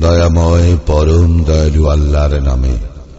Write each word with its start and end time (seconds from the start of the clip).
দয়াময় 0.00 0.70
পরম 0.86 1.30
দয়ালু 1.44 1.82
আল্লাহর 1.88 2.34
নামে 2.40 2.74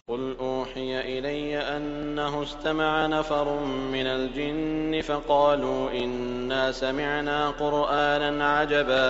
قل 0.08 0.24
أوحي 0.42 0.90
إلي 1.10 1.44
أنه 1.78 2.34
استمع 2.44 2.92
نفر 3.08 3.48
من 3.94 4.08
الجن 4.10 4.92
فقالوا 5.02 5.82
إنا 5.94 6.64
سمعنا 6.74 7.38
قرآنا 7.54 8.46
عجبا 8.50 9.08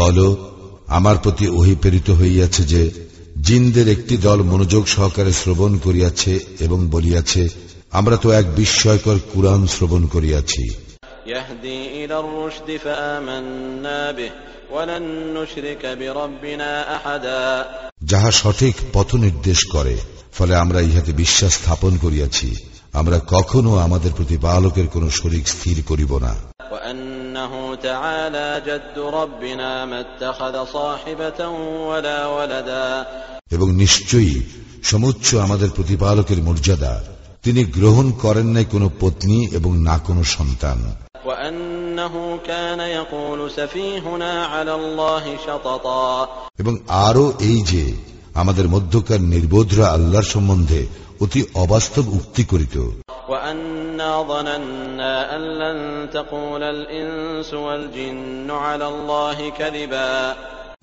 বলো 0.00 0.28
আমার 0.88 1.16
প্রতি 1.16 1.46
ওহি 1.50 1.74
প্রেরিত 1.74 2.08
হইয়াছে 2.10 2.62
যে 2.72 2.82
জিনদের 3.46 3.86
একটি 3.88 4.14
দল 4.18 4.38
মনোযোগ 4.42 4.82
সহকারে 4.86 5.32
শ্রবণ 5.32 5.72
করিয়াছে 5.78 6.32
এবং 6.60 6.78
বলিয়াছে 6.94 7.42
আমরা 7.92 8.16
তো 8.16 8.28
এক 8.30 8.46
বিস্ময়কর 8.56 9.16
কুরআন 9.32 9.60
শ্রবণ 9.66 10.02
করিয়াছি 10.14 10.64
يهدي 11.27 12.05
إلى 12.05 12.19
الرشد 12.19 12.77
فآمنا 12.77 14.11
به 14.11 14.31
ولن 14.71 15.33
نشرك 15.33 15.83
بربنا 15.93 16.71
أحدا 16.95 17.41
যাহা 18.01 18.29
সঠিক 18.41 18.75
পথ 18.93 19.09
নির্দেশ 19.17 19.59
করে 19.75 19.95
ফলে 20.37 20.53
আমরা 20.55 20.79
ইহাতে 20.81 21.11
বিশ্বাস 21.13 21.51
স্থাপন 21.53 21.93
করিয়াছি 22.03 22.49
আমরা 22.93 23.17
কখনো 23.33 23.71
আমাদের 23.77 24.11
প্রতিপালকের 24.11 24.87
কোন 24.87 25.03
শরিক 25.19 25.45
স্থির 25.47 25.77
করিব 25.89 26.11
না 26.19 26.33
وأنه 26.73 27.53
تعالى 27.79 28.47
جد 28.67 28.97
ربنا 29.19 29.71
ما 29.85 29.99
اتخذ 29.99 30.55
صاحبة 30.73 31.39
ولا 31.89 32.19
ولدا 32.29 32.87
এবং 33.55 33.67
নিশ্চয়ই 33.83 34.35
সমুচ্চ 34.83 35.27
আমাদের 35.37 35.69
প্রতিপালকের 35.69 36.39
মর্যাদা 36.41 36.93
তিনি 37.43 37.61
গ্রহণ 37.77 38.07
করেন 38.23 38.47
নাই 38.47 38.65
কোনো 38.65 38.87
পত্নী 38.99 39.39
এবং 39.51 39.71
না 39.79 39.95
কোনো 40.07 40.21
সন্তান 40.35 40.79
এবং 46.58 46.76
আরও 46.88 47.32
এই 47.40 47.62
যে 47.62 47.94
আমাদের 48.34 48.68
মধ্যকার 48.68 49.20
নির্বোধরা 49.20 49.88
আল্লাহর 49.88 50.24
সম্বন্ধে 50.24 50.86
অতি 51.20 51.44
অবাস্তব 51.54 52.08
উক্তি 52.08 52.44
করিত। 52.44 52.90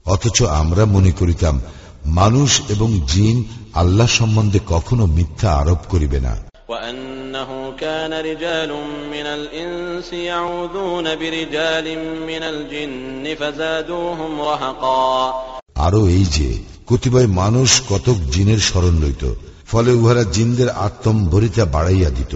অথচ 0.05 0.43
আমরা 0.43 0.85
মনে 0.85 1.11
করিতাম 1.11 1.61
মানুষ 2.05 2.61
এবং 2.69 3.01
জিন 3.07 3.43
আল্লাহ 3.73 4.07
সম্বন্ধে 4.07 4.59
কখনো 4.67 5.05
মিথ্যা 5.05 5.53
আরোপ 5.53 5.77
করিবে 5.89 6.19
না। 6.19 6.52
وأنه 6.68 7.72
كان 7.78 8.12
رجال 8.12 8.70
من 9.10 9.26
الإنس 9.28 10.12
يعوذون 10.12 11.16
برجال 11.16 11.86
من 12.26 12.42
الجن 12.44 13.24
فزادوهم 13.34 14.32
رهقا 14.42 15.32
আরও 15.78 16.00
এই 16.08 16.24
যে 16.36 16.48
কতিপয় 16.88 17.28
মানুষ 17.40 17.70
কতক 17.88 18.16
জিনের 18.34 18.60
স্মরণ 18.68 18.94
লইত 19.02 19.22
ফলে 19.66 19.90
উহারা 19.92 20.24
জিনদের 20.34 20.68
আত্মম্ভরিতা 20.86 21.64
বাড়াইয়া 21.74 22.10
দিত 22.10 22.34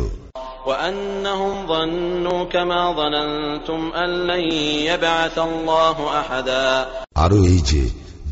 وأنهم 0.67 1.55
ظنوا 1.67 2.45
كما 2.45 2.81
ظننتم 2.93 3.81
أن 3.95 4.11
لن 4.27 4.45
يبعث 4.91 5.37
الله 5.41 5.97
أحدا 6.21 6.67
আরও 7.17 7.39
এই 7.45 7.61
যে 7.71 7.83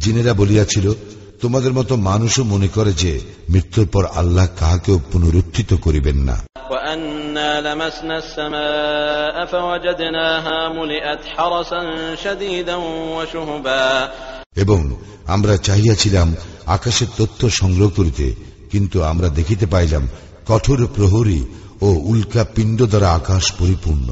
জিনেরা 0.00 0.32
বলিয়াছিল 0.34 0.86
তোমাদের 1.44 1.72
মতো 1.72 1.92
মানুষও 2.10 2.42
মনে 2.44 2.68
করে 2.68 2.92
যে 3.02 3.12
মৃত্যুর 3.52 3.86
পর 3.86 4.04
আল্লাহ 4.20 4.46
কাহাকেও 4.58 4.96
পুনরুত্থিত 5.10 5.70
করিবেন 5.84 6.18
না 6.28 6.36
وأنا 6.72 7.50
لمسنا 7.60 8.16
السماء 8.18 9.36
فوجدناها 9.46 10.58
ملئت 10.70 11.20
حرسا 11.34 11.80
شديدا 12.24 12.76
وشهبا 13.14 13.86
এবং 14.56 14.80
আমরা 15.26 15.54
চাহিয়াছিলাম 15.66 16.28
আকাশের 16.66 17.10
তথ্য 17.18 17.40
সংগ্রহ 17.50 17.88
করিতে 17.98 18.26
কিন্তু 18.72 18.96
আমরা 19.02 19.28
দেখিতে 19.38 19.66
পাইলাম 19.66 20.04
কঠোর 20.48 20.80
প্রহরী 20.96 21.40
ও 21.80 21.88
উল্কা 22.10 22.42
পিণ্ড 22.54 22.78
দ্বারা 22.86 23.08
আকাশ 23.20 23.44
পরিপূর্ণ 23.60 24.08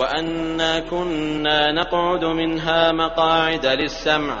وأنا 0.00 0.72
كنا 0.90 1.60
نقعد 1.72 2.24
منها 2.40 2.80
مقاعد 2.94 3.64
للسمع 3.80 4.36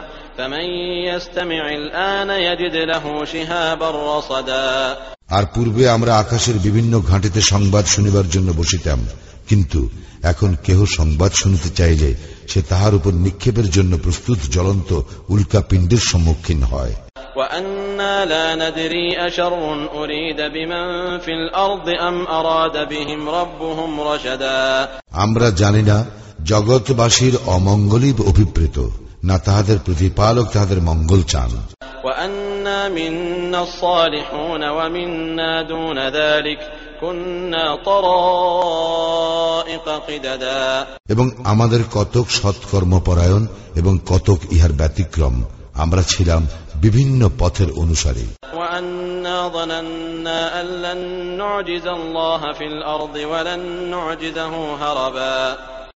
আর 5.29 5.43
পূর্বে 5.55 5.89
আমরা 5.89 6.17
আকাশের 6.17 6.55
বিভিন্ন 6.55 7.01
ঘাঁটিতে 7.01 7.41
সংবাদ 7.41 7.85
শুনিবার 7.85 8.29
জন্য 8.29 8.51
বসিতাম 8.51 9.07
কিন্তু 9.49 9.89
এখন 10.23 10.55
কেহ 10.63 10.85
সংবাদ 10.85 11.31
শুনিতে 11.31 11.69
চাইলে 11.69 12.15
সে 12.47 12.61
তাহার 12.61 12.95
উপর 12.95 13.13
নিক্ষেপের 13.13 13.69
জন্য 13.69 13.97
প্রস্তুত 13.97 14.37
জ্বলন্ত 14.51 15.01
উল্কা 15.29 15.61
পিণ্ডের 15.61 15.97
সম্মুখীন 15.97 16.63
হয়। 16.63 16.95
আমরা 25.11 25.49
জানি 25.49 25.83
না 25.83 26.05
জগৎবাসীর 26.45 27.37
অমঙ্গলই 27.45 28.13
অভিপ্রেত। 28.27 28.89
না 29.25 29.39
তাহাদের 29.39 29.79
প্রতিপালক 29.85 30.47
তাহাদের 30.53 30.81
মঙ্গল 30.81 31.23
চান। 31.23 31.49
এবং 41.09 41.29
আমাদের 41.43 41.79
কতক 41.93 42.25
সৎকর্মপরায়ণ 42.29 43.47
এবং 43.75 43.99
কতক 44.05 44.37
ইহার 44.51 44.71
ব্যতিক্রম 44.71 45.43
আমরা 45.73 46.01
ছিলাম 46.01 46.47
বিভিন্ন 46.75 47.29
পথের 47.39 47.67
অনুসারে। 47.75 48.25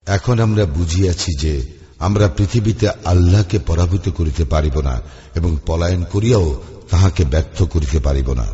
এখন 0.07 0.39
আমরা 0.39 0.65
বুঝিয়াছি 0.65 1.39
যে 1.39 1.76
আমরা 1.99 2.27
পৃথিবীতে 2.27 2.89
আল্লাহকে 3.05 3.59
পরাভূত 3.59 4.09
করিতে 4.09 4.45
পারিব 4.45 4.81
না 4.81 5.01
এবং 5.35 5.57
পলায়ন 5.65 6.03
করিয়াও 6.03 6.61
তাহাকে 6.89 7.25
ব্যর্থ 7.25 7.63
করিতে 7.63 7.99
পারিব 7.99 8.33
না। 8.33 8.45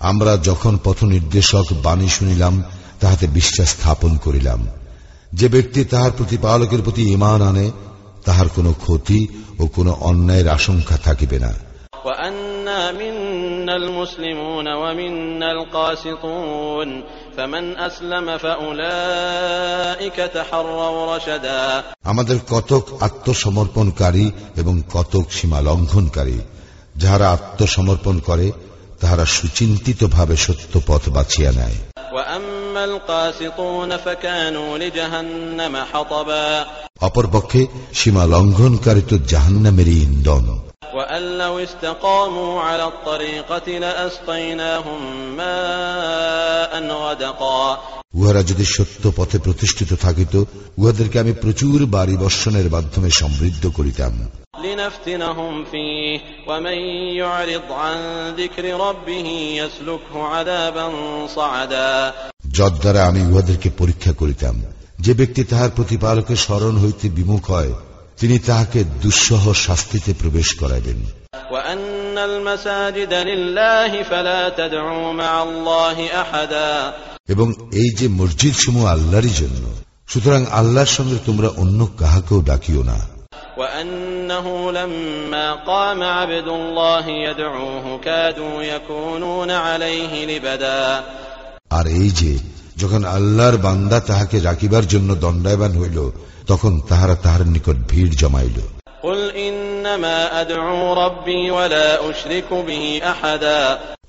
আমরা 0.00 0.36
যখন 0.36 0.78
পথ 0.84 1.04
নির্দেশক 1.04 1.64
বাণী 1.82 2.08
শুনিলাম 2.08 2.64
তাহাতে 3.00 3.26
বিশ্বাস 3.26 3.70
স্থাপন 3.70 4.16
করিলাম। 4.16 4.68
যে 5.32 5.48
ব্যক্তি 5.48 5.84
তাহার 5.84 6.10
প্রতিপালকের 6.16 6.82
প্রতি 6.82 7.12
ইমান 7.12 7.42
আনে 7.42 7.70
তাহার 8.24 8.48
কোনো 8.48 8.72
ক্ষতি 8.72 9.28
ও 9.58 9.66
কোনো 9.66 9.92
অন্যায়ের 10.00 10.48
আশঙ্কা 10.48 10.96
থাকিবে 10.96 11.38
না। 11.38 11.65
وأنا 12.05 12.91
منا 12.93 13.75
المسلمون 13.75 14.67
ومنا 14.73 15.51
القاسطون 15.51 17.03
فمن 17.37 17.77
أسلم 17.79 18.37
فأولئك 18.37 20.15
تحروا 20.15 21.15
رشدا 21.15 21.83
আমাদের 22.05 22.37
কতক 22.49 22.83
আত্মসমর্পণকারী 23.01 24.25
এবং 24.57 24.75
কতক 24.93 25.25
সীমা 25.31 25.59
লঙ্ঘনকারী 25.61 26.39
যাহারা 26.97 27.27
আত্মসমর্পণ 27.29 28.15
করে 28.19 28.47
তাহারা 29.01 29.25
সুচিন্তিতভাবে 29.37 30.35
সত্য 30.37 30.73
পথ 30.87 31.03
বাছিয়া 31.09 31.51
নেয় 31.51 31.77
وأما 32.15 32.83
القاسطون 32.85 33.97
فكانوا 33.97 34.77
لجهنم 34.77 35.73
حطبا 35.91 36.47
অপরপক্ষে 37.01 37.61
সীমা 37.93 38.23
লঙ্ঘনকারী 38.25 39.03
তো 39.09 39.15
জাহান্নামেরই 39.31 39.97
ইন্ধন 40.07 40.45
وأن 40.95 41.37
لو 41.37 41.59
استقاموا 41.59 42.61
على 42.61 42.85
الطريقة 42.85 43.67
لأسقيناهم 43.79 44.99
ماء 45.37 46.73
غدقا 46.95 47.77
উহারা 48.13 48.41
যদি 48.43 48.65
সত্য 48.65 49.03
পথে 49.15 49.37
প্রতিষ্ঠিত 49.37 49.91
থাকিত 50.01 50.33
উহাদেরকে 50.77 51.17
আমি 51.19 51.33
প্রচুর 51.33 51.79
বাড়ি 51.85 52.15
বর্ষণের 52.17 52.67
মাধ্যমে 52.69 53.09
সমৃদ্ধ 53.11 53.63
করিতাম 53.77 54.13
لنفتنهم 54.63 55.53
فيه 55.65 56.19
ومن 56.47 56.77
يعرض 57.15 57.67
عن 57.73 57.97
ذكر 58.35 58.65
ربه 58.79 59.27
يسلكه 59.61 60.13
عذابا 60.25 60.85
صعدا 61.27 61.93
যদ্বারা 62.57 63.01
আমি 63.05 63.21
উহাদেরকে 63.31 63.69
পরীক্ষা 63.77 64.13
করিতাম 64.13 64.55
যে 64.99 65.13
ব্যক্তি 65.13 65.41
তাহার 65.43 65.71
প্রতিপালকের 65.75 66.39
স্মরণ 66.45 66.75
হইতে 66.77 67.05
বিমুখ 67.09 67.43
হয় 67.51 67.73
তিনি 68.20 68.38
তাহাকে 68.38 68.84
দুঃসহ 68.84 69.52
শাস্তিতে 69.52 70.14
প্রবেশ 70.18 70.54
করাবেন 70.54 70.98
এবং 77.28 77.52
এই 77.72 77.94
যে 77.94 78.08
মসজিদ 78.08 78.54
সমূহ 78.54 78.86
আল্লাহরই 78.86 79.28
জন্য 79.28 79.74
সুতরাং 80.08 80.46
আল্লাহর 80.50 80.86
সঙ্গে 80.86 81.18
তোমরা 81.26 81.48
অন্য 81.48 81.88
কাহাকেও 81.98 82.42
ডাকিও 82.42 82.82
না। 82.82 83.16
আর 91.70 91.86
এই 91.86 92.10
যে 92.10 92.38
যখন 92.76 93.04
আল্লাহর 93.04 93.56
বান্দা 93.56 94.00
তাহাকে 94.00 94.40
রাখিবার 94.40 94.86
জন্য 94.86 95.14
দণ্ডায়বান 95.14 95.78
হইল 95.78 96.10
তখন 96.46 96.80
তাহারা 96.88 97.14
তাহার 97.14 97.46
নিকট 97.46 97.76
ভিড় 97.88 98.10
জমাইল। 98.10 98.60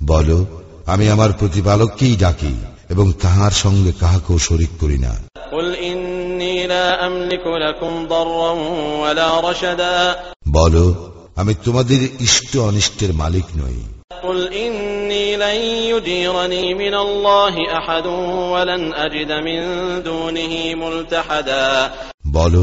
বল 0.04 0.46
আমি 0.86 1.10
আমার 1.10 1.34
প্রতিপালককেই 1.40 2.16
ডাকি 2.16 2.56
এবং 2.90 3.14
তাহার 3.22 3.52
সঙ্গে 3.52 3.92
কাহাকেও 4.00 4.40
শরিক 4.40 4.70
করি 4.80 4.98
না। 4.98 5.14
বল 10.52 10.94
আমি 11.36 11.56
তোমাদের 11.64 12.02
ইষ্ট 12.20 12.58
অনিষ্টের 12.58 13.14
মালিক 13.14 13.46
নই। 13.58 13.80
قل 14.23 14.53
إني 14.55 15.37
لن 15.37 15.59
يجيرني 15.93 16.75
من 16.75 16.95
الله 16.97 17.55
أحد 17.79 18.07
ولن 18.53 18.95
أجد 18.97 19.31
من 19.33 19.61
دونه 20.03 20.55
ملتحدا 20.75 21.91
বল 22.35 22.55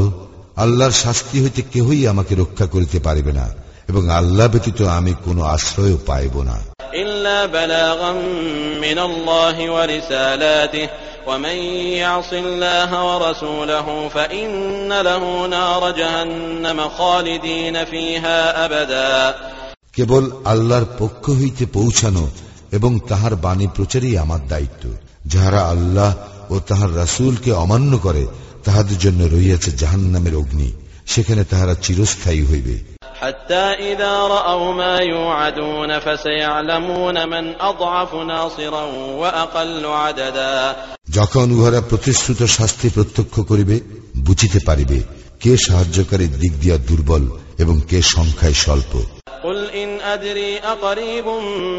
আল্লাহর 0.56 0.94
শাস্তি 1.04 1.36
হইতে 1.42 1.62
কেহই 1.72 2.02
আমাকে 2.06 2.32
রক্ষা 2.34 2.66
করিতে 2.66 2.98
পারিবে 3.06 3.32
না 3.32 3.46
এবং 3.88 4.02
আল্লাহ 4.10 4.46
ব্যতীত 4.48 4.80
আমি 4.98 5.12
কোনো 5.24 5.42
আশ্রয় 5.46 5.96
পাইব 6.08 6.34
না 6.42 6.56
إلا 6.94 7.46
بلاغا 7.46 8.12
من 8.80 8.98
الله 9.00 9.56
ورسالاته 9.70 10.88
ومن 11.26 11.56
يعص 11.94 12.32
الله 12.34 12.90
ورسوله 13.08 14.08
فإن 14.08 14.92
له 15.00 15.46
نار 15.46 15.90
جهنم 15.92 16.88
خالدين 16.90 17.84
فيها 17.84 18.64
أبدا 18.64 19.34
কেবল 19.95 20.31
আল্লাহর 20.45 20.85
পক্ষ 20.99 21.29
হইতে 21.29 21.65
পৌঁছানো 21.65 22.29
এবং 22.71 22.99
তাহার 23.07 23.35
বাণী 23.35 23.67
প্রচারই 23.75 24.17
আমার 24.17 24.47
দায়িত্ব। 24.47 24.89
যাহারা 25.25 25.61
আল্লাহ 25.61 26.15
ও 26.49 26.59
তাহার 26.59 26.97
রাসুলকে 26.97 27.51
অমান্য 27.51 27.97
করে 27.97 28.27
তাহাদের 28.63 28.99
জন্য 28.99 29.23
রইয়াছে 29.23 29.71
জাহান 29.71 29.99
নামের 29.99 30.35
অগ্নি। 30.35 30.71
সেখানে 31.05 31.43
তাহারা 31.43 31.73
চিরস্থায়ী 31.73 32.45
হইবে। 32.45 32.95
যখন 41.11 41.51
উহারা 41.51 41.81
প্রতিশ্রুত 41.81 42.43
শাস্তি 42.43 42.89
প্রত্যক্ষ 42.89 43.39
করিবে 43.39 43.79
বুঝিতে 44.17 44.59
পারিবে 44.65 45.03
কে 45.39 45.57
সাহায্যকারী 45.57 46.27
দিক 46.27 46.59
দিয়া 46.59 46.77
দুর্বল 46.77 47.29
এবং 47.57 47.81
কে 47.89 48.01
সংখ্যায় 48.01 48.53
স্বল্প। 48.53 49.03
قل 49.44 49.70
إن 49.72 50.00
أدري 50.00 50.58
أقريب 50.58 51.26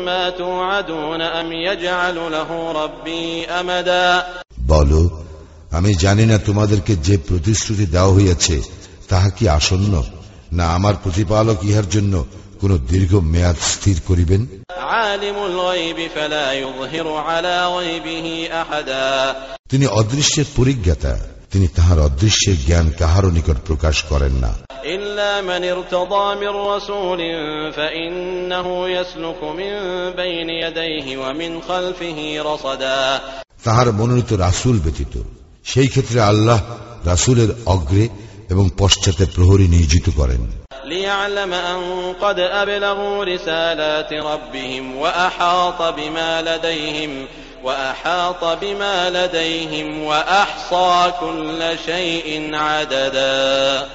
ما 0.06 0.30
توعدون 0.32 1.22
أم 1.22 1.52
يجعل 1.54 2.16
له 2.16 2.50
ربي 2.74 3.46
أمدا 3.46 4.24
বল 4.68 4.92
আমি 5.72 5.92
জানি 6.04 6.26
না 6.26 6.38
তোমাদেরকে 6.48 6.94
যে 7.08 7.16
প্রতিশ্রুতি 7.30 7.86
দেওয়া 7.96 8.16
হইয়াছে 8.18 8.56
তাহা 9.10 9.30
কি 9.38 9.44
আসন্ন 9.50 9.94
না 10.52 10.66
আমার 10.78 10.96
প্রতিপালক 11.04 11.58
ইহার 11.64 11.88
জন্য 11.90 12.14
কোন 12.62 12.72
দীর্ঘ 12.92 13.12
মেয়াদ 13.34 13.58
স্থির 13.72 13.98
করিবেন 14.10 14.42
عالم 14.92 15.38
الغيب 15.50 16.00
فلا 16.16 16.48
يظهر 16.56 17.08
على 17.30 17.56
غيبه 17.78 18.28
أحدا 18.54 19.08
তিনি 19.72 19.86
অদৃশ্যের 20.00 20.48
পরিজ্ঞাতা 20.58 21.14
তিনি 21.52 21.68
তাহার 21.78 22.00
অদৃশ্যের 22.00 22.58
জ্ঞান 22.68 22.88
কাহারও 23.00 23.30
নিকট 23.38 23.58
প্রকাশ 23.68 23.98
করেন 24.12 24.34
না 24.44 24.52
إلا 24.86 25.42
من 25.42 25.64
ارتضى 25.66 26.36
من 26.36 26.48
رسول 26.48 27.20
فإنه 27.74 28.90
يسلك 28.90 29.44
من 29.44 29.74
بين 30.12 30.50
يديه 30.50 31.18
ومن 31.18 31.62
خلفه 31.62 32.20
رصدا 32.42 33.22
তাহার 33.66 33.88
মনোনীত 34.00 34.32
রাসূল 34.46 34.76
ব্যতীত 34.86 35.14
সেই 35.66 35.88
ক্ষেত্রে 35.88 36.20
আল্লাহ 36.22 36.60
রাসূলের 37.06 37.52
অগ্রে 37.66 38.06
এবং 38.50 38.66
পশ্চাতে 38.78 39.26
প্রহরী 39.36 39.68
নিয়োজিত 39.68 40.08
করেন 40.20 40.44
ليعلم 40.86 41.54
أن 41.54 41.80
قد 42.22 42.40
أبلغوا 42.40 43.26
رسالات 43.26 44.14
ربهم 44.14 44.96
وأحاط 44.96 45.80
بما 45.98 46.32
لديهم 46.42 47.12
وأحاط 47.64 48.44
بما 48.62 49.10
لديهم 49.10 50.04
وأحصى 50.04 51.12
كل 51.20 51.62
شيء 51.86 52.30
عددا 52.56 53.88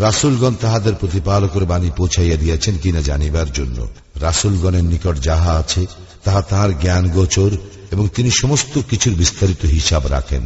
রাসূলগণ 0.00 0.54
তাহাদের 0.60 0.94
প্রতিপালকের 0.94 1.64
বাণী 1.64 1.90
পৌঁছাইয়া 1.96 2.36
দিয়েছেন 2.36 2.78
কিনা 2.78 3.00
জানিবার 3.00 3.52
জন্য। 3.52 3.88
রাসুলগণের 4.20 4.84
নিকট 4.84 5.22
যাহা 5.22 5.52
আছে, 5.52 5.86
তাহা 6.24 6.42
তাহার 6.42 6.80
জ্ঞান 6.80 7.08
গোচর 7.08 7.50
এবং 7.90 8.08
তিনি 8.08 8.30
সমস্ত 8.30 8.80
কিছুর 8.90 9.14
বিস্তারিত 9.14 9.64
হিসাব 9.64 10.06
রাখেন। 10.06 10.42